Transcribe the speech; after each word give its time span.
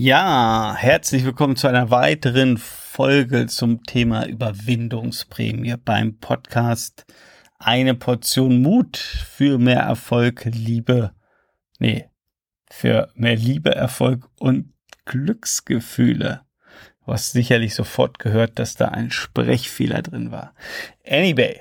Ja, 0.00 0.76
herzlich 0.78 1.24
willkommen 1.24 1.56
zu 1.56 1.66
einer 1.66 1.90
weiteren 1.90 2.56
Folge 2.56 3.48
zum 3.48 3.82
Thema 3.82 4.26
Überwindungsprämie 4.26 5.74
beim 5.84 6.20
Podcast 6.20 7.04
Eine 7.58 7.96
Portion 7.96 8.62
Mut 8.62 8.96
für 8.96 9.58
mehr 9.58 9.80
Erfolg, 9.80 10.44
Liebe, 10.44 11.10
nee, 11.80 12.08
für 12.70 13.10
mehr 13.16 13.34
Liebe, 13.34 13.74
Erfolg 13.74 14.30
und 14.38 14.72
Glücksgefühle. 15.04 16.42
Du 17.04 17.12
hast 17.12 17.32
sicherlich 17.32 17.74
sofort 17.74 18.20
gehört, 18.20 18.60
dass 18.60 18.76
da 18.76 18.90
ein 18.90 19.10
Sprechfehler 19.10 20.02
drin 20.02 20.30
war. 20.30 20.54
Anyway, 21.04 21.60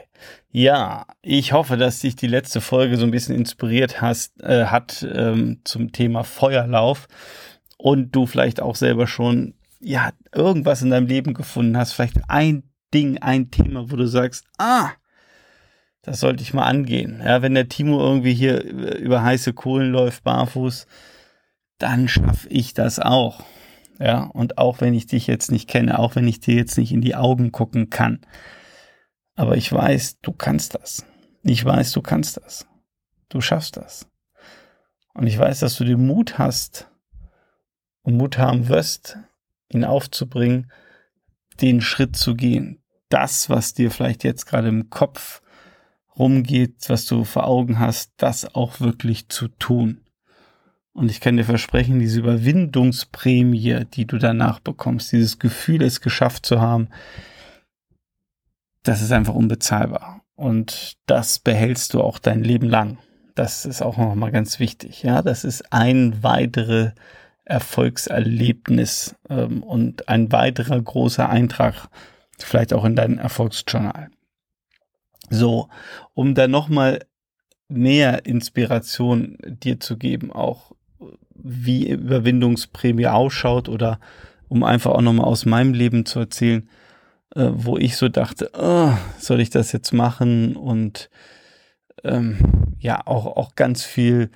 ja, 0.51 1.07
ich 1.23 1.53
hoffe, 1.53 1.75
dass 1.75 2.01
dich 2.01 2.15
die 2.15 2.27
letzte 2.27 2.61
Folge 2.61 2.97
so 2.97 3.03
ein 3.03 3.11
bisschen 3.11 3.33
inspiriert 3.33 3.99
hast, 3.99 4.39
äh, 4.43 4.65
hat 4.65 5.03
ähm, 5.11 5.61
zum 5.63 5.91
Thema 5.91 6.23
Feuerlauf 6.23 7.07
und 7.77 8.15
du 8.15 8.25
vielleicht 8.25 8.61
auch 8.61 8.75
selber 8.75 9.07
schon 9.07 9.53
ja 9.79 10.11
irgendwas 10.33 10.81
in 10.81 10.89
deinem 10.89 11.07
Leben 11.07 11.33
gefunden 11.33 11.77
hast, 11.77 11.93
vielleicht 11.93 12.19
ein 12.27 12.63
Ding, 12.93 13.19
ein 13.19 13.51
Thema, 13.51 13.91
wo 13.91 13.95
du 13.95 14.07
sagst, 14.07 14.45
ah, 14.57 14.91
das 16.01 16.21
sollte 16.21 16.41
ich 16.41 16.53
mal 16.53 16.65
angehen. 16.65 17.21
Ja, 17.23 17.41
wenn 17.41 17.53
der 17.53 17.67
Timo 17.67 17.99
irgendwie 17.99 18.33
hier 18.33 18.63
über 18.63 19.23
heiße 19.23 19.53
Kohlen 19.53 19.91
läuft, 19.91 20.23
barfuß, 20.23 20.87
dann 21.79 22.07
schaffe 22.07 22.47
ich 22.49 22.73
das 22.73 22.99
auch. 22.99 23.43
Ja, 23.99 24.23
und 24.23 24.57
auch 24.57 24.79
wenn 24.79 24.93
ich 24.93 25.07
dich 25.07 25.27
jetzt 25.27 25.51
nicht 25.51 25.67
kenne, 25.67 25.99
auch 25.99 26.15
wenn 26.15 26.27
ich 26.27 26.39
dir 26.39 26.55
jetzt 26.55 26.77
nicht 26.77 26.91
in 26.91 27.01
die 27.01 27.15
Augen 27.15 27.51
gucken 27.51 27.89
kann. 27.89 28.21
Aber 29.35 29.57
ich 29.57 29.71
weiß, 29.71 30.19
du 30.21 30.31
kannst 30.31 30.75
das. 30.75 31.05
Ich 31.43 31.63
weiß, 31.63 31.91
du 31.91 32.01
kannst 32.01 32.37
das. 32.37 32.67
Du 33.29 33.41
schaffst 33.41 33.77
das. 33.77 34.07
Und 35.13 35.27
ich 35.27 35.37
weiß, 35.37 35.59
dass 35.59 35.75
du 35.75 35.83
den 35.83 36.05
Mut 36.05 36.37
hast, 36.37 36.89
und 38.07 38.15
Mut 38.15 38.37
haben 38.37 38.69
wirst, 38.69 39.17
ihn 39.67 39.83
aufzubringen, 39.83 40.71
den 41.59 41.81
Schritt 41.81 42.15
zu 42.15 42.35
gehen. 42.35 42.81
Das, 43.09 43.49
was 43.49 43.73
dir 43.73 43.91
vielleicht 43.91 44.23
jetzt 44.23 44.45
gerade 44.45 44.69
im 44.69 44.89
Kopf 44.89 45.41
rumgeht, 46.17 46.75
was 46.87 47.05
du 47.05 47.25
vor 47.25 47.45
Augen 47.45 47.79
hast, 47.79 48.13
das 48.15 48.55
auch 48.55 48.79
wirklich 48.79 49.27
zu 49.27 49.49
tun. 49.49 50.05
Und 50.93 51.11
ich 51.11 51.19
kann 51.19 51.35
dir 51.35 51.43
versprechen, 51.43 51.99
diese 51.99 52.21
Überwindungsprämie, 52.21 53.83
die 53.93 54.07
du 54.07 54.17
danach 54.17 54.61
bekommst, 54.61 55.11
dieses 55.11 55.37
Gefühl, 55.37 55.83
es 55.83 55.99
geschafft 55.99 56.45
zu 56.45 56.61
haben, 56.61 56.87
das 58.83 59.01
ist 59.01 59.11
einfach 59.11 59.35
unbezahlbar. 59.35 60.21
Und 60.35 60.95
das 61.07 61.39
behältst 61.39 61.93
du 61.93 62.01
auch 62.01 62.19
dein 62.19 62.41
Leben 62.41 62.69
lang. 62.69 62.99
Das 63.35 63.65
ist 63.65 63.81
auch 63.81 63.97
nochmal 63.97 64.31
ganz 64.31 64.61
wichtig. 64.61 65.03
Ja, 65.03 65.21
das 65.21 65.43
ist 65.43 65.73
ein 65.73 66.23
weitere 66.23 66.91
Erfolgserlebnis 67.47 69.15
ähm, 69.29 69.63
und 69.63 70.09
ein 70.09 70.31
weiterer 70.31 70.81
großer 70.81 71.29
Eintrag, 71.29 71.87
vielleicht 72.37 72.73
auch 72.73 72.83
in 72.83 72.95
dein 72.95 73.17
Erfolgsjournal. 73.17 74.09
So, 75.29 75.69
um 76.13 76.35
da 76.35 76.47
nochmal 76.47 77.05
mehr 77.69 78.25
Inspiration 78.25 79.37
dir 79.45 79.79
zu 79.79 79.97
geben, 79.97 80.31
auch 80.31 80.73
wie 81.33 81.89
Überwindungsprämie 81.89 83.07
ausschaut 83.07 83.69
oder 83.69 83.99
um 84.49 84.63
einfach 84.63 84.91
auch 84.91 85.01
nochmal 85.01 85.27
aus 85.27 85.45
meinem 85.45 85.73
Leben 85.73 86.05
zu 86.05 86.19
erzählen, 86.19 86.69
äh, 87.35 87.49
wo 87.51 87.77
ich 87.77 87.97
so 87.97 88.09
dachte, 88.09 88.51
oh, 88.53 88.91
soll 89.19 89.39
ich 89.39 89.49
das 89.49 89.71
jetzt 89.71 89.93
machen 89.93 90.55
und 90.55 91.09
ähm, 92.03 92.75
ja, 92.79 93.05
auch, 93.05 93.25
auch 93.25 93.55
ganz 93.55 93.83
viel 93.83 94.31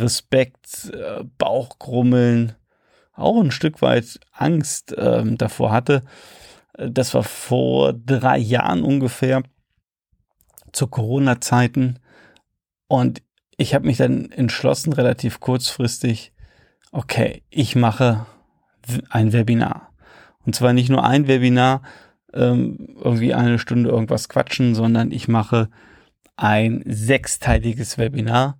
Respekt, 0.00 0.90
äh, 0.92 1.24
Bauchgrummeln, 1.38 2.54
auch 3.12 3.40
ein 3.40 3.50
Stück 3.50 3.82
weit 3.82 4.20
Angst 4.32 4.94
ähm, 4.96 5.38
davor 5.38 5.72
hatte. 5.72 6.02
Das 6.76 7.14
war 7.14 7.22
vor 7.22 7.94
drei 7.94 8.38
Jahren 8.38 8.82
ungefähr 8.82 9.42
zu 10.72 10.86
Corona-Zeiten. 10.86 11.98
Und 12.88 13.22
ich 13.56 13.74
habe 13.74 13.86
mich 13.86 13.96
dann 13.96 14.30
entschlossen, 14.30 14.92
relativ 14.92 15.40
kurzfristig, 15.40 16.32
okay, 16.92 17.42
ich 17.48 17.74
mache 17.74 18.26
ein 19.08 19.32
Webinar. 19.32 19.92
Und 20.44 20.54
zwar 20.54 20.72
nicht 20.72 20.90
nur 20.90 21.04
ein 21.04 21.26
Webinar, 21.26 21.82
ähm, 22.32 22.94
irgendwie 23.02 23.34
eine 23.34 23.58
Stunde 23.58 23.90
irgendwas 23.90 24.28
quatschen, 24.28 24.74
sondern 24.74 25.10
ich 25.10 25.26
mache 25.26 25.70
ein 26.36 26.82
sechsteiliges 26.84 27.96
Webinar 27.98 28.58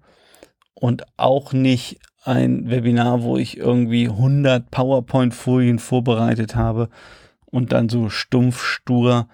und 0.78 1.04
auch 1.16 1.52
nicht 1.52 1.98
ein 2.22 2.68
Webinar, 2.70 3.22
wo 3.22 3.36
ich 3.36 3.56
irgendwie 3.56 4.08
100 4.08 4.70
PowerPoint-Folien 4.70 5.78
vorbereitet 5.78 6.54
habe 6.54 6.88
und 7.46 7.72
dann 7.72 7.88
so 7.88 8.08
stumpf 8.08 8.62
stur 8.62 9.28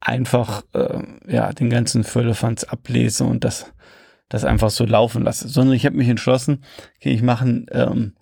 einfach 0.00 0.62
äh, 0.74 1.02
ja 1.26 1.52
den 1.52 1.70
ganzen 1.70 2.04
Völlefanz 2.04 2.64
ablese 2.64 3.24
und 3.24 3.44
das 3.44 3.72
das 4.28 4.44
einfach 4.44 4.70
so 4.70 4.84
laufen 4.84 5.22
lasse, 5.22 5.48
sondern 5.48 5.76
ich 5.76 5.86
habe 5.86 5.96
mich 5.96 6.08
entschlossen, 6.08 6.64
okay, 6.96 7.10
ich 7.10 7.22
mache 7.22 7.66
ähm, 7.70 8.14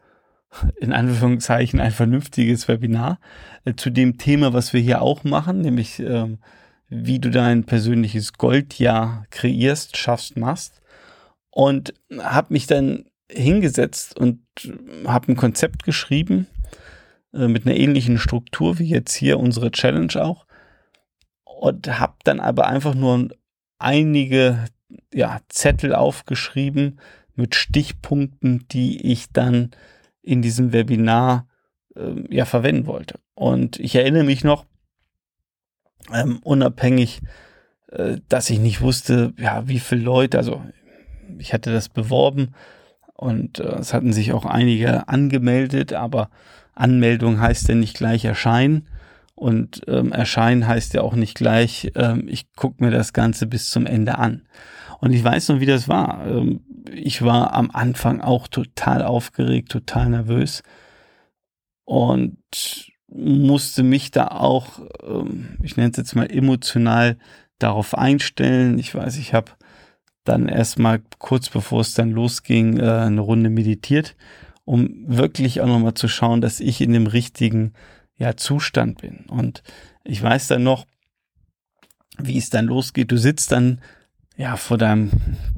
in 0.80 0.92
Anführungszeichen 0.92 1.80
ein 1.80 1.92
vernünftiges 1.92 2.68
Webinar 2.68 3.18
äh, 3.64 3.74
zu 3.74 3.90
dem 3.90 4.18
Thema, 4.18 4.52
was 4.52 4.72
wir 4.72 4.80
hier 4.80 5.00
auch 5.00 5.24
machen, 5.24 5.60
nämlich 5.60 6.00
ähm, 6.00 6.38
wie 6.88 7.18
du 7.18 7.30
dein 7.30 7.64
persönliches 7.64 8.34
Goldjahr 8.34 9.24
kreierst, 9.30 9.96
schaffst, 9.96 10.36
machst 10.36 10.81
und 11.52 11.94
habe 12.18 12.52
mich 12.52 12.66
dann 12.66 13.04
hingesetzt 13.30 14.18
und 14.18 14.40
habe 15.06 15.32
ein 15.32 15.36
Konzept 15.36 15.84
geschrieben 15.84 16.48
äh, 17.32 17.46
mit 17.46 17.66
einer 17.66 17.76
ähnlichen 17.76 18.18
Struktur 18.18 18.78
wie 18.78 18.88
jetzt 18.88 19.14
hier 19.14 19.38
unsere 19.38 19.70
Challenge 19.70 20.12
auch 20.16 20.46
und 21.44 21.98
habe 22.00 22.14
dann 22.24 22.40
aber 22.40 22.66
einfach 22.66 22.94
nur 22.94 23.28
einige 23.78 24.64
ja, 25.12 25.40
Zettel 25.48 25.94
aufgeschrieben 25.94 26.98
mit 27.34 27.54
Stichpunkten, 27.54 28.66
die 28.70 29.12
ich 29.12 29.30
dann 29.32 29.70
in 30.22 30.42
diesem 30.42 30.72
Webinar 30.72 31.46
äh, 31.96 32.34
ja 32.34 32.44
verwenden 32.44 32.86
wollte. 32.86 33.18
Und 33.34 33.78
ich 33.78 33.94
erinnere 33.94 34.24
mich 34.24 34.44
noch, 34.44 34.66
ähm, 36.12 36.40
unabhängig, 36.42 37.20
äh, 37.88 38.18
dass 38.28 38.50
ich 38.50 38.58
nicht 38.58 38.80
wusste, 38.80 39.32
ja, 39.38 39.66
wie 39.68 39.80
viele 39.80 40.02
Leute, 40.02 40.38
also 40.38 40.62
ich 41.38 41.52
hatte 41.52 41.72
das 41.72 41.88
beworben 41.88 42.54
und 43.14 43.58
äh, 43.58 43.76
es 43.78 43.94
hatten 43.94 44.12
sich 44.12 44.32
auch 44.32 44.44
einige 44.44 45.08
angemeldet, 45.08 45.92
aber 45.92 46.30
Anmeldung 46.74 47.40
heißt 47.40 47.68
ja 47.68 47.74
nicht 47.74 47.96
gleich 47.96 48.24
erscheinen. 48.24 48.88
Und 49.34 49.82
ähm, 49.88 50.12
erscheinen 50.12 50.68
heißt 50.68 50.94
ja 50.94 51.02
auch 51.02 51.14
nicht 51.14 51.36
gleich, 51.36 51.90
ähm, 51.96 52.28
ich 52.28 52.52
gucke 52.54 52.84
mir 52.84 52.90
das 52.90 53.12
Ganze 53.12 53.46
bis 53.46 53.70
zum 53.70 53.86
Ende 53.86 54.18
an. 54.18 54.42
Und 55.00 55.12
ich 55.12 55.24
weiß 55.24 55.48
noch, 55.48 55.60
wie 55.60 55.66
das 55.66 55.88
war. 55.88 56.24
Ähm, 56.26 56.60
ich 56.92 57.22
war 57.22 57.52
am 57.54 57.70
Anfang 57.72 58.20
auch 58.20 58.46
total 58.46 59.02
aufgeregt, 59.02 59.70
total 59.70 60.10
nervös 60.10 60.62
und 61.84 62.36
musste 63.08 63.82
mich 63.82 64.10
da 64.10 64.28
auch, 64.28 64.80
ähm, 65.02 65.58
ich 65.62 65.76
nenne 65.76 65.90
es 65.90 65.96
jetzt 65.96 66.14
mal 66.14 66.30
emotional, 66.30 67.18
darauf 67.58 67.96
einstellen. 67.96 68.78
Ich 68.78 68.94
weiß, 68.94 69.16
ich 69.18 69.34
habe 69.34 69.52
dann 70.24 70.48
erstmal 70.48 71.00
kurz 71.18 71.48
bevor 71.48 71.80
es 71.80 71.94
dann 71.94 72.10
losging, 72.10 72.78
äh, 72.78 72.88
eine 72.88 73.20
Runde 73.20 73.50
meditiert, 73.50 74.16
um 74.64 75.04
wirklich 75.06 75.60
auch 75.60 75.66
nochmal 75.66 75.94
zu 75.94 76.08
schauen, 76.08 76.40
dass 76.40 76.60
ich 76.60 76.80
in 76.80 76.92
dem 76.92 77.06
richtigen 77.06 77.72
ja, 78.16 78.36
Zustand 78.36 79.00
bin. 79.00 79.26
Und 79.28 79.62
ich 80.04 80.22
weiß 80.22 80.48
dann 80.48 80.62
noch, 80.62 80.86
wie 82.18 82.38
es 82.38 82.50
dann 82.50 82.66
losgeht. 82.66 83.10
Du 83.10 83.16
sitzt 83.16 83.52
dann 83.52 83.80
ja 84.36 84.56
vor 84.56 84.78
deinem 84.78 85.10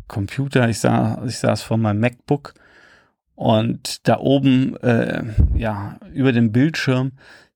Computer, 0.08 0.69
ich, 0.69 0.78
sah, 0.78 1.22
ich 1.26 1.38
saß 1.38 1.62
vor 1.62 1.76
meinem 1.76 2.00
MacBook 2.00 2.54
und 3.34 4.06
da 4.08 4.19
oben, 4.19 4.76
äh, 4.76 5.24
ja, 5.56 5.98
über 6.12 6.32
dem 6.32 6.53
Bildschirm, 6.53 7.12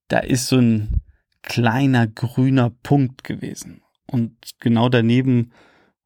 da 0.09 0.19
ist 0.19 0.47
so 0.47 0.57
ein 0.57 1.01
kleiner 1.41 2.07
grüner 2.07 2.69
Punkt 2.69 3.23
gewesen. 3.23 3.81
Und 4.05 4.35
genau 4.59 4.89
daneben 4.89 5.51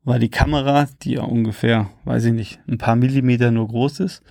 war 0.03 0.19
die 0.19 0.29
Kamera, 0.29 0.87
die 1.01 1.13
ja 1.13 1.23
ungefähr, 1.23 1.89
weiß 2.05 2.25
ich 2.25 2.33
nicht, 2.33 2.59
ein 2.67 2.77
paar 2.77 2.95
Millimeter 2.95 3.51
nur 3.51 3.67
groß 3.67 4.01
ist. 4.01 4.23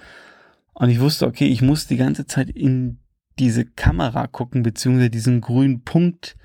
Und 0.74 0.90
ich 0.90 1.00
wusste, 1.00 1.26
okay, 1.26 1.46
ich 1.46 1.62
muss 1.62 1.86
die 1.86 1.96
ganze 1.96 2.26
Zeit 2.26 2.50
in 2.50 2.98
diese 3.38 3.64
Kamera 3.64 4.26
gucken, 4.26 4.62
beziehungsweise 4.62 5.10
diesen 5.10 5.40
grünen 5.40 5.82
Punkt 5.82 6.36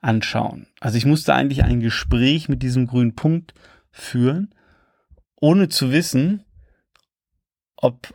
anschauen. 0.00 0.66
Also 0.80 0.98
ich 0.98 1.06
musste 1.06 1.34
eigentlich 1.34 1.62
ein 1.62 1.80
Gespräch 1.80 2.48
mit 2.48 2.62
diesem 2.62 2.86
grünen 2.86 3.14
Punkt 3.14 3.54
führen, 3.90 4.54
ohne 5.36 5.68
zu 5.68 5.92
wissen, 5.92 6.44
ob 7.76 8.14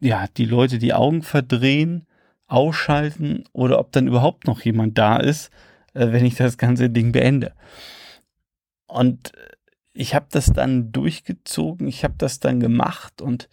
ja, 0.00 0.26
die 0.36 0.44
Leute 0.44 0.78
die 0.78 0.94
Augen 0.94 1.22
verdrehen, 1.22 2.06
ausschalten 2.48 3.44
oder 3.52 3.78
ob 3.78 3.92
dann 3.92 4.06
überhaupt 4.06 4.46
noch 4.46 4.60
jemand 4.62 4.98
da 4.98 5.16
ist, 5.16 5.50
äh, 5.94 6.12
wenn 6.12 6.24
ich 6.24 6.34
das 6.34 6.58
ganze 6.58 6.90
Ding 6.90 7.12
beende. 7.12 7.52
Und 8.86 9.32
ich 9.96 10.14
habe 10.14 10.26
das 10.30 10.46
dann 10.46 10.92
durchgezogen, 10.92 11.88
ich 11.88 12.04
habe 12.04 12.14
das 12.18 12.40
dann 12.40 12.60
gemacht 12.60 13.22
und 13.22 13.48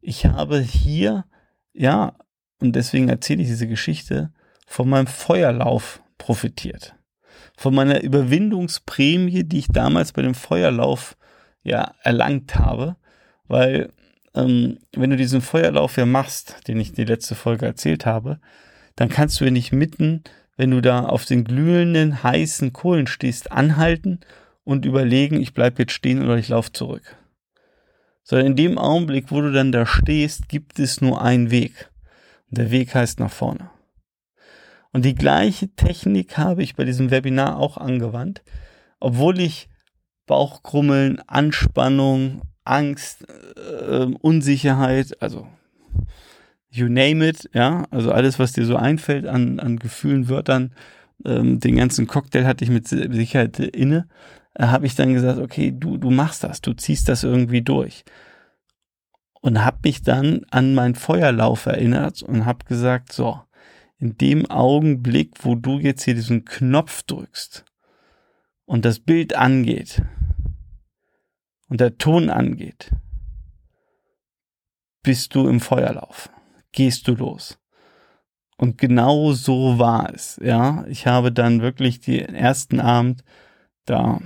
ich 0.00 0.26
habe 0.26 0.60
hier 0.60 1.24
ja 1.72 2.14
und 2.60 2.76
deswegen 2.76 3.08
erzähle 3.08 3.42
ich 3.42 3.48
diese 3.48 3.66
Geschichte, 3.66 4.32
von 4.66 4.88
meinem 4.88 5.06
Feuerlauf 5.06 6.02
profitiert. 6.18 6.94
Von 7.56 7.74
meiner 7.74 8.02
Überwindungsprämie, 8.02 9.44
die 9.44 9.58
ich 9.58 9.68
damals 9.68 10.12
bei 10.12 10.22
dem 10.22 10.34
Feuerlauf 10.34 11.16
ja 11.62 11.94
erlangt 12.02 12.56
habe, 12.56 12.96
weil 13.48 13.92
ähm, 14.34 14.78
wenn 14.94 15.10
du 15.10 15.16
diesen 15.16 15.40
Feuerlauf 15.40 15.96
ja 15.96 16.06
machst, 16.06 16.56
den 16.68 16.78
ich 16.78 16.90
in 16.90 16.94
die 16.94 17.04
letzte 17.04 17.34
Folge 17.34 17.66
erzählt 17.66 18.06
habe, 18.06 18.38
dann 18.94 19.08
kannst 19.08 19.40
du 19.40 19.44
ja 19.44 19.50
nicht 19.50 19.72
mitten, 19.72 20.22
wenn 20.56 20.70
du 20.70 20.80
da 20.80 21.00
auf 21.00 21.24
den 21.24 21.44
glühenden, 21.44 22.22
heißen 22.22 22.72
Kohlen 22.72 23.06
stehst, 23.06 23.50
anhalten 23.50 24.20
und 24.70 24.86
überlegen, 24.86 25.40
ich 25.40 25.52
bleibe 25.52 25.82
jetzt 25.82 25.92
stehen 25.92 26.22
oder 26.22 26.36
ich 26.36 26.48
laufe 26.48 26.72
zurück. 26.72 27.16
Sondern 28.22 28.46
in 28.46 28.56
dem 28.56 28.78
Augenblick, 28.78 29.32
wo 29.32 29.40
du 29.40 29.50
dann 29.50 29.72
da 29.72 29.84
stehst, 29.84 30.48
gibt 30.48 30.78
es 30.78 31.00
nur 31.00 31.20
einen 31.20 31.50
Weg. 31.50 31.90
Und 32.48 32.58
der 32.58 32.70
Weg 32.70 32.94
heißt 32.94 33.18
nach 33.18 33.32
vorne. 33.32 33.70
Und 34.92 35.04
die 35.04 35.16
gleiche 35.16 35.74
Technik 35.74 36.38
habe 36.38 36.62
ich 36.62 36.76
bei 36.76 36.84
diesem 36.84 37.10
Webinar 37.10 37.58
auch 37.58 37.78
angewandt, 37.78 38.42
obwohl 39.00 39.40
ich 39.40 39.68
Bauchkrummeln, 40.26 41.20
Anspannung, 41.26 42.42
Angst, 42.62 43.26
äh, 43.56 44.06
Unsicherheit, 44.20 45.20
also 45.20 45.48
you 46.70 46.86
name 46.86 47.26
it, 47.26 47.50
ja, 47.52 47.86
also 47.90 48.12
alles, 48.12 48.38
was 48.38 48.52
dir 48.52 48.66
so 48.66 48.76
einfällt 48.76 49.26
an, 49.26 49.58
an 49.58 49.80
Gefühlen, 49.80 50.28
Wörtern, 50.28 50.72
ähm, 51.24 51.58
den 51.58 51.74
ganzen 51.74 52.06
Cocktail 52.06 52.44
hatte 52.44 52.62
ich 52.62 52.70
mit 52.70 52.86
Sicherheit 52.86 53.58
inne, 53.58 54.06
äh, 54.54 54.66
habe 54.66 54.86
ich 54.86 54.94
dann 54.94 55.14
gesagt, 55.14 55.38
okay, 55.38 55.72
du, 55.76 55.96
du 55.96 56.10
machst 56.10 56.44
das, 56.44 56.60
du 56.60 56.72
ziehst 56.72 57.08
das 57.08 57.24
irgendwie 57.24 57.62
durch. 57.62 58.04
Und 59.40 59.64
habe 59.64 59.78
mich 59.84 60.02
dann 60.02 60.44
an 60.50 60.74
meinen 60.74 60.94
Feuerlauf 60.94 61.66
erinnert 61.66 62.22
und 62.22 62.44
habe 62.44 62.64
gesagt, 62.66 63.12
so, 63.12 63.40
in 63.98 64.16
dem 64.16 64.46
Augenblick, 64.50 65.44
wo 65.44 65.54
du 65.54 65.78
jetzt 65.78 66.04
hier 66.04 66.14
diesen 66.14 66.44
Knopf 66.44 67.02
drückst 67.02 67.64
und 68.64 68.84
das 68.84 68.98
Bild 68.98 69.36
angeht 69.36 70.02
und 71.68 71.80
der 71.80 71.96
Ton 71.98 72.30
angeht, 72.30 72.92
bist 75.02 75.34
du 75.34 75.48
im 75.48 75.60
Feuerlauf, 75.60 76.30
gehst 76.72 77.08
du 77.08 77.14
los. 77.14 77.58
Und 78.56 78.76
genau 78.76 79.32
so 79.32 79.78
war 79.78 80.12
es, 80.12 80.38
ja. 80.42 80.84
Ich 80.88 81.06
habe 81.06 81.32
dann 81.32 81.62
wirklich 81.62 82.00
den 82.00 82.34
ersten 82.34 82.78
Abend 82.78 83.24
da 83.90 84.20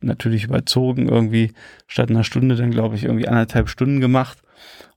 natürlich 0.00 0.44
überzogen, 0.44 1.08
irgendwie 1.08 1.52
statt 1.86 2.10
einer 2.10 2.24
Stunde 2.24 2.56
dann 2.56 2.70
glaube 2.70 2.96
ich 2.96 3.04
irgendwie 3.04 3.28
anderthalb 3.28 3.68
Stunden 3.68 4.00
gemacht 4.00 4.38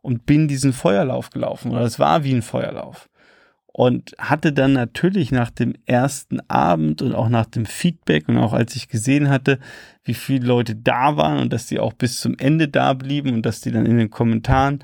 und 0.01 0.25
bin 0.25 0.47
diesen 0.47 0.73
Feuerlauf 0.73 1.29
gelaufen. 1.29 1.71
Oder 1.71 1.81
es 1.81 1.99
war 1.99 2.23
wie 2.23 2.33
ein 2.33 2.41
Feuerlauf 2.41 3.09
und 3.77 4.15
hatte 4.17 4.53
dann 4.53 4.73
natürlich 4.73 5.31
nach 5.31 5.51
dem 5.51 5.75
ersten 5.85 6.39
Abend 6.49 7.03
und 7.03 7.13
auch 7.13 7.29
nach 7.29 7.45
dem 7.45 7.67
Feedback 7.67 8.27
und 8.27 8.37
auch 8.37 8.53
als 8.53 8.75
ich 8.75 8.87
gesehen 8.87 9.29
hatte, 9.29 9.59
wie 10.03 10.15
viele 10.15 10.47
Leute 10.47 10.75
da 10.75 11.15
waren 11.15 11.37
und 11.37 11.53
dass 11.53 11.67
die 11.67 11.79
auch 11.79 11.93
bis 11.93 12.19
zum 12.19 12.35
Ende 12.39 12.69
da 12.69 12.93
blieben 12.93 13.35
und 13.35 13.45
dass 13.45 13.61
die 13.61 13.71
dann 13.71 13.85
in 13.85 13.99
den 13.99 14.09
Kommentaren 14.09 14.79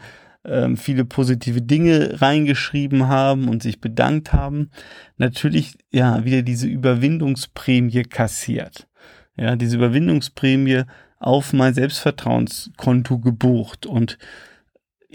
ähm, 0.46 0.78
viele 0.78 1.06
positive 1.06 1.62
Dinge 1.62 2.22
reingeschrieben 2.22 3.08
haben 3.08 3.48
und 3.48 3.64
sich 3.64 3.80
bedankt 3.80 4.34
haben, 4.34 4.70
natürlich 5.18 5.78
ja 5.92 6.26
wieder 6.26 6.42
diese 6.42 6.68
Überwindungsprämie 6.68 8.04
kassiert. 8.04 8.88
Ja, 9.36 9.56
diese 9.56 9.78
Überwindungsprämie 9.78 10.84
auf 11.20 11.54
mein 11.54 11.74
Selbstvertrauenskonto 11.74 13.20
gebucht 13.20 13.86
und 13.86 14.18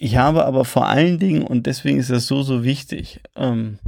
ich 0.01 0.17
habe 0.17 0.45
aber 0.45 0.65
vor 0.65 0.87
allen 0.87 1.19
Dingen, 1.19 1.43
und 1.43 1.67
deswegen 1.67 1.99
ist 1.99 2.11
das 2.11 2.29
so, 2.29 2.43
so 2.43 2.63
wichtig, 2.63 3.21
ähm, 3.35 3.81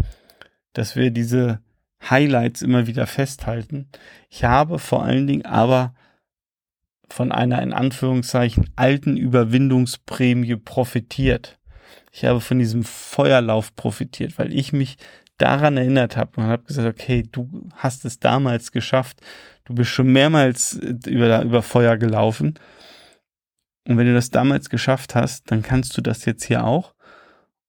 dass 0.73 0.97
wir 0.97 1.13
diese 1.13 1.61
Highlights 2.03 2.63
immer 2.63 2.89
wieder 2.89 3.07
festhalten. 3.07 3.89
Ich 4.29 4.43
habe 4.43 4.81
vor 4.81 5.05
allen 5.05 5.29
Dingen 5.29 5.45
aber 5.45 5.95
von 7.21 7.33
einer 7.33 7.61
in 7.61 7.75
Anführungszeichen 7.75 8.71
alten 8.77 9.19
Überwindungsprämie 9.19 10.57
profitiert. 10.57 11.59
Ich 12.13 12.25
habe 12.25 12.41
von 12.41 12.59
diesem 12.59 12.83
Feuerlauf 12.83 13.77
profitiert, 13.77 14.39
weil 14.39 14.55
ich 14.55 14.73
mich 14.73 14.97
daran 15.37 15.77
erinnert 15.77 16.17
habe 16.17 16.41
und 16.41 16.47
habe 16.47 16.63
gesagt, 16.63 16.89
okay, 16.89 17.29
du 17.31 17.69
hast 17.75 18.07
es 18.07 18.21
damals 18.21 18.73
geschafft, 18.73 19.21
du 19.67 19.75
bist 19.75 19.91
schon 19.91 20.11
mehrmals 20.11 20.81
über, 21.07 21.43
über 21.43 21.61
Feuer 21.61 21.99
gelaufen 21.99 22.59
und 23.87 23.99
wenn 23.99 24.07
du 24.07 24.15
das 24.15 24.31
damals 24.31 24.71
geschafft 24.71 25.15
hast, 25.15 25.51
dann 25.51 25.61
kannst 25.61 25.95
du 25.99 26.01
das 26.01 26.25
jetzt 26.25 26.45
hier 26.45 26.65
auch 26.65 26.95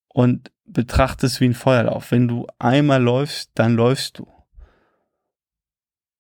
und 0.08 0.50
betrachtest 0.64 1.42
wie 1.42 1.50
ein 1.50 1.56
Feuerlauf. 1.56 2.12
Wenn 2.12 2.30
du 2.30 2.48
einmal 2.58 3.04
läufst, 3.04 3.52
dann 3.56 3.76
läufst 3.76 4.18
du. 4.18 4.32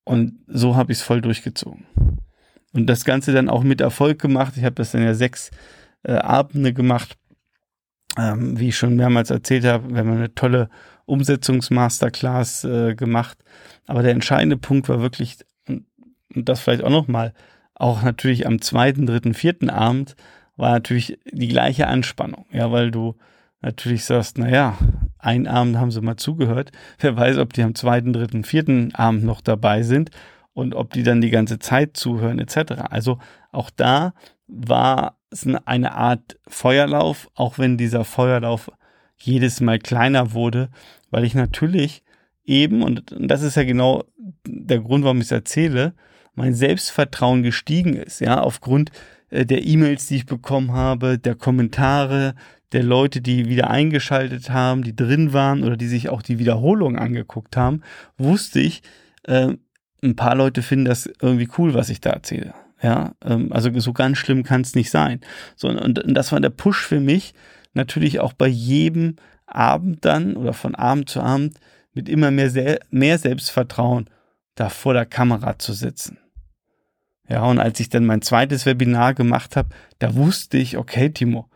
Und 0.03 0.43
so 0.47 0.75
habe 0.75 0.91
ich 0.91 0.97
es 0.97 1.03
voll 1.05 1.21
durchgezogen. 1.21 1.85
Und 2.73 2.87
das 2.87 3.05
Ganze 3.05 3.33
dann 3.33 3.49
auch 3.49 3.63
mit 3.63 3.81
Erfolg 3.81 4.19
gemacht. 4.19 4.53
Ich 4.57 4.63
habe 4.63 4.75
das 4.75 4.91
dann 4.91 5.03
ja 5.03 5.13
sechs 5.13 5.51
äh, 6.03 6.13
Abende 6.13 6.73
gemacht. 6.73 7.17
Ähm, 8.17 8.59
wie 8.59 8.69
ich 8.69 8.77
schon 8.77 8.95
mehrmals 8.95 9.29
erzählt 9.29 9.63
habe, 9.63 9.89
wir 9.89 9.99
haben 9.99 10.11
eine 10.11 10.35
tolle 10.35 10.69
Umsetzungsmasterclass 11.05 12.65
äh, 12.65 12.95
gemacht. 12.95 13.37
Aber 13.87 14.03
der 14.03 14.11
entscheidende 14.11 14.57
Punkt 14.57 14.89
war 14.89 15.01
wirklich, 15.01 15.37
und 15.67 15.85
das 16.33 16.59
vielleicht 16.59 16.83
auch 16.83 16.89
nochmal, 16.89 17.33
auch 17.73 18.03
natürlich 18.03 18.45
am 18.47 18.61
zweiten, 18.61 19.05
dritten, 19.05 19.33
vierten 19.33 19.69
Abend 19.69 20.15
war 20.57 20.71
natürlich 20.71 21.19
die 21.31 21.47
gleiche 21.47 21.87
Anspannung. 21.87 22.45
Ja, 22.51 22.71
weil 22.71 22.91
du 22.91 23.15
natürlich 23.61 24.05
sagst, 24.05 24.37
na 24.37 24.49
ja, 24.49 24.77
einen 25.17 25.47
Abend 25.47 25.77
haben 25.77 25.91
sie 25.91 26.01
mal 26.01 26.17
zugehört. 26.17 26.71
Wer 26.99 27.15
weiß, 27.15 27.37
ob 27.37 27.53
die 27.53 27.63
am 27.63 27.75
zweiten, 27.75 28.11
dritten, 28.11 28.43
vierten 28.43 28.93
Abend 28.93 29.23
noch 29.23 29.41
dabei 29.41 29.83
sind 29.83 30.11
und 30.53 30.75
ob 30.75 30.93
die 30.93 31.03
dann 31.03 31.21
die 31.21 31.29
ganze 31.29 31.59
Zeit 31.59 31.95
zuhören 31.97 32.39
etc. 32.39 32.73
Also 32.89 33.19
auch 33.51 33.69
da 33.69 34.13
war 34.47 35.17
es 35.29 35.47
eine 35.65 35.93
Art 35.93 36.37
Feuerlauf, 36.47 37.29
auch 37.35 37.57
wenn 37.57 37.77
dieser 37.77 38.03
Feuerlauf 38.03 38.71
jedes 39.17 39.61
Mal 39.61 39.79
kleiner 39.79 40.33
wurde, 40.33 40.69
weil 41.09 41.23
ich 41.23 41.35
natürlich 41.35 42.03
eben, 42.43 42.83
und 42.83 43.15
das 43.17 43.43
ist 43.43 43.55
ja 43.55 43.63
genau 43.63 44.03
der 44.45 44.79
Grund, 44.79 45.03
warum 45.03 45.17
ich 45.17 45.25
es 45.25 45.31
erzähle, 45.31 45.93
mein 46.33 46.53
Selbstvertrauen 46.53 47.43
gestiegen 47.43 47.93
ist, 47.95 48.19
ja, 48.19 48.41
aufgrund 48.41 48.91
äh, 49.29 49.45
der 49.45 49.65
E-Mails, 49.65 50.07
die 50.07 50.17
ich 50.17 50.25
bekommen 50.25 50.73
habe, 50.73 51.17
der 51.17 51.35
Kommentare, 51.35 52.35
der 52.71 52.83
Leute, 52.83 53.21
die 53.21 53.49
wieder 53.49 53.69
eingeschaltet 53.69 54.49
haben, 54.49 54.83
die 54.83 54.95
drin 54.95 55.33
waren 55.33 55.63
oder 55.63 55.75
die 55.75 55.87
sich 55.87 56.09
auch 56.09 56.21
die 56.21 56.39
Wiederholung 56.39 56.97
angeguckt 56.97 57.57
haben, 57.57 57.81
wusste 58.17 58.59
ich, 58.59 58.81
äh, 59.23 59.55
ein 60.03 60.15
paar 60.15 60.35
Leute 60.35 60.61
finden 60.61 60.85
das 60.85 61.09
irgendwie 61.21 61.49
cool, 61.57 61.73
was 61.73 61.89
ich 61.89 62.01
da 62.01 62.11
erzähle. 62.11 62.53
Ja, 62.81 63.13
ähm, 63.23 63.51
also 63.51 63.77
so 63.79 63.93
ganz 63.93 64.17
schlimm 64.17 64.43
kann 64.43 64.61
es 64.61 64.75
nicht 64.75 64.89
sein. 64.89 65.21
So, 65.55 65.69
und, 65.69 66.01
das 66.05 66.31
war 66.31 66.39
der 66.39 66.49
Push 66.49 66.85
für 66.85 66.99
mich, 66.99 67.33
natürlich 67.73 68.19
auch 68.19 68.33
bei 68.33 68.47
jedem 68.47 69.17
Abend 69.45 70.03
dann 70.05 70.35
oder 70.35 70.53
von 70.53 70.75
Abend 70.75 71.09
zu 71.09 71.21
Abend 71.21 71.59
mit 71.93 72.09
immer 72.09 72.31
mehr, 72.31 72.79
mehr 72.89 73.17
Selbstvertrauen 73.17 74.09
da 74.55 74.69
vor 74.69 74.93
der 74.93 75.05
Kamera 75.05 75.59
zu 75.59 75.73
sitzen. 75.73 76.17
Ja, 77.29 77.43
und 77.43 77.59
als 77.59 77.79
ich 77.79 77.89
dann 77.89 78.05
mein 78.05 78.21
zweites 78.21 78.65
Webinar 78.65 79.13
gemacht 79.13 79.55
habe, 79.55 79.69
da 79.99 80.15
wusste 80.15 80.57
ich, 80.57 80.77
okay, 80.77 81.09
Timo, 81.09 81.49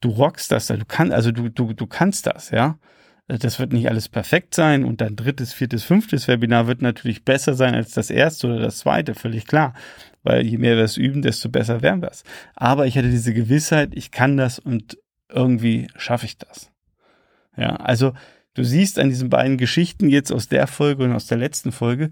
du 0.00 0.10
rockst 0.10 0.52
das, 0.52 0.66
du 0.66 0.84
kannst, 0.86 1.12
also 1.12 1.32
du, 1.32 1.48
du, 1.48 1.72
du 1.72 1.86
kannst 1.86 2.26
das, 2.26 2.50
ja. 2.50 2.78
Das 3.28 3.58
wird 3.58 3.72
nicht 3.72 3.88
alles 3.88 4.08
perfekt 4.08 4.54
sein 4.54 4.84
und 4.84 5.00
dein 5.00 5.16
drittes, 5.16 5.52
viertes, 5.52 5.82
fünftes 5.82 6.28
Webinar 6.28 6.68
wird 6.68 6.80
natürlich 6.80 7.24
besser 7.24 7.54
sein 7.54 7.74
als 7.74 7.90
das 7.90 8.10
erste 8.10 8.46
oder 8.46 8.60
das 8.60 8.78
zweite, 8.78 9.14
völlig 9.14 9.46
klar. 9.46 9.74
Weil 10.22 10.46
je 10.46 10.58
mehr 10.58 10.76
wir 10.76 10.84
es 10.84 10.96
üben, 10.96 11.22
desto 11.22 11.48
besser 11.48 11.82
werden 11.82 12.02
wir 12.02 12.10
es. 12.10 12.22
Aber 12.54 12.86
ich 12.86 12.96
hatte 12.96 13.10
diese 13.10 13.34
Gewissheit, 13.34 13.90
ich 13.94 14.12
kann 14.12 14.36
das 14.36 14.60
und 14.60 14.98
irgendwie 15.28 15.88
schaffe 15.96 16.26
ich 16.26 16.38
das. 16.38 16.70
Ja, 17.56 17.76
also 17.76 18.12
du 18.54 18.62
siehst 18.62 18.98
an 18.98 19.08
diesen 19.08 19.28
beiden 19.28 19.56
Geschichten 19.58 20.08
jetzt 20.08 20.30
aus 20.30 20.48
der 20.48 20.68
Folge 20.68 21.04
und 21.04 21.12
aus 21.12 21.26
der 21.26 21.38
letzten 21.38 21.72
Folge, 21.72 22.10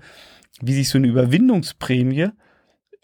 wie 0.60 0.74
sich 0.74 0.88
so 0.88 0.98
eine 0.98 1.06
Überwindungsprämie 1.06 2.30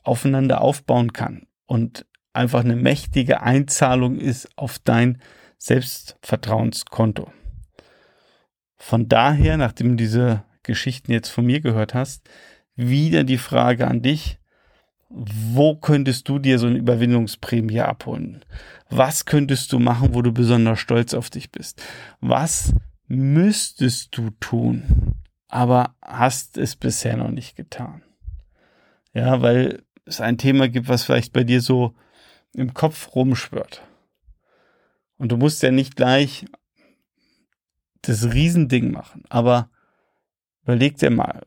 aufeinander 0.02 0.62
aufbauen 0.62 1.12
kann 1.12 1.46
und 1.66 2.06
einfach 2.32 2.64
eine 2.64 2.76
mächtige 2.76 3.42
Einzahlung 3.42 4.18
ist 4.18 4.48
auf 4.56 4.78
dein 4.80 5.20
Selbstvertrauenskonto. 5.58 7.30
Von 8.90 9.06
daher, 9.06 9.56
nachdem 9.56 9.90
du 9.90 9.94
diese 9.94 10.42
Geschichten 10.64 11.12
jetzt 11.12 11.28
von 11.28 11.46
mir 11.46 11.60
gehört 11.60 11.94
hast, 11.94 12.28
wieder 12.74 13.22
die 13.22 13.38
Frage 13.38 13.86
an 13.86 14.02
dich, 14.02 14.40
wo 15.08 15.76
könntest 15.76 16.28
du 16.28 16.40
dir 16.40 16.58
so 16.58 16.66
eine 16.66 16.78
Überwindungsprämie 16.78 17.82
abholen? 17.82 18.44
Was 18.88 19.26
könntest 19.26 19.72
du 19.72 19.78
machen, 19.78 20.12
wo 20.12 20.22
du 20.22 20.32
besonders 20.32 20.80
stolz 20.80 21.14
auf 21.14 21.30
dich 21.30 21.52
bist? 21.52 21.80
Was 22.20 22.72
müsstest 23.06 24.18
du 24.18 24.30
tun, 24.40 25.14
aber 25.46 25.94
hast 26.02 26.58
es 26.58 26.74
bisher 26.74 27.16
noch 27.16 27.30
nicht 27.30 27.54
getan? 27.54 28.02
Ja, 29.14 29.40
weil 29.40 29.84
es 30.04 30.20
ein 30.20 30.36
Thema 30.36 30.68
gibt, 30.68 30.88
was 30.88 31.04
vielleicht 31.04 31.32
bei 31.32 31.44
dir 31.44 31.60
so 31.60 31.94
im 32.54 32.74
Kopf 32.74 33.14
rumschwört. 33.14 33.82
Und 35.16 35.30
du 35.30 35.36
musst 35.36 35.62
ja 35.62 35.70
nicht 35.70 35.94
gleich 35.94 36.46
das 38.02 38.32
Riesending 38.32 38.90
machen. 38.92 39.24
Aber 39.28 39.70
überleg 40.62 40.96
dir 40.98 41.10
mal, 41.10 41.42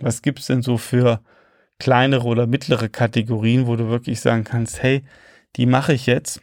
was 0.00 0.22
gibt's 0.22 0.46
denn 0.46 0.62
so 0.62 0.78
für 0.78 1.22
kleinere 1.78 2.24
oder 2.24 2.46
mittlere 2.46 2.88
Kategorien, 2.88 3.66
wo 3.66 3.76
du 3.76 3.88
wirklich 3.88 4.20
sagen 4.20 4.44
kannst, 4.44 4.82
hey, 4.82 5.04
die 5.56 5.66
mache 5.66 5.92
ich 5.92 6.06
jetzt 6.06 6.40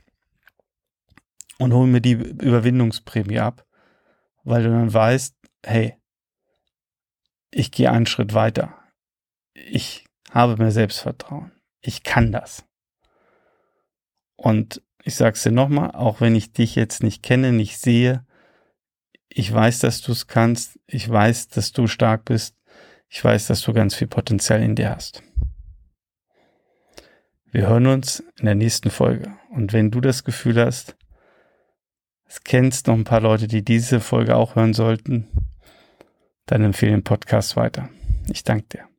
und 1.58 1.74
hole 1.74 1.88
mir 1.88 2.02
die 2.02 2.14
Überwindungsprämie 2.14 3.40
ab, 3.40 3.66
weil 4.44 4.64
du 4.64 4.70
dann 4.70 4.94
weißt, 4.94 5.36
hey, 5.66 5.96
ich 7.52 7.72
gehe 7.72 7.92
einen 7.92 8.06
Schritt 8.06 8.34
weiter. 8.34 8.74
Ich 9.54 10.06
habe 10.32 10.58
mehr 10.58 10.72
Selbstvertrauen. 10.72 11.52
Ich 11.82 12.04
kann 12.04 12.32
das. 12.32 12.66
Und 14.36 14.82
ich 15.04 15.16
sag's 15.16 15.44
dir 15.44 15.52
nochmal, 15.52 15.92
auch 15.92 16.22
wenn 16.22 16.36
ich 16.36 16.54
dich 16.54 16.76
jetzt 16.76 17.04
nicht 17.04 17.22
kenne, 17.22 17.52
nicht 17.52 17.78
sehe, 17.78 18.26
ich 19.34 19.52
weiß, 19.52 19.80
dass 19.80 20.02
du 20.02 20.12
es 20.12 20.28
kannst. 20.28 20.80
Ich 20.88 21.10
weiß, 21.10 21.50
dass 21.50 21.72
du 21.72 21.88
stark 21.88 22.26
bist. 22.26 22.56
Ich 23.08 23.24
weiß, 23.24 23.48
dass 23.48 23.62
du 23.62 23.74
ganz 23.74 23.96
viel 23.96 24.08
Potenzial 24.08 24.62
in 24.62 24.76
dir 24.76 24.90
hast. 24.90 25.24
Wir 27.52 27.68
hören 27.68 27.88
uns 27.88 28.24
in 28.40 28.46
der 28.46 28.56
nächsten 28.56 28.90
Folge. 28.90 29.34
Und 29.50 29.74
wenn 29.74 29.92
du 29.92 30.02
das 30.02 30.24
Gefühl 30.24 30.64
hast, 30.64 30.96
es 32.26 32.44
kennst 32.44 32.88
noch 32.88 32.96
ein 32.96 33.04
paar 33.04 33.22
Leute, 33.22 33.48
die 33.48 33.64
diese 33.64 34.00
Folge 34.00 34.36
auch 34.36 34.56
hören 34.56 34.74
sollten, 34.74 35.28
dann 36.46 36.64
empfehle 36.64 36.92
den 36.92 37.04
Podcast 37.04 37.56
weiter. 37.56 37.90
Ich 38.30 38.44
danke 38.44 38.68
dir. 38.68 38.91